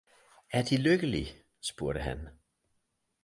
[0.49, 1.43] Er De lykkelig?
[1.61, 2.29] spurgte han.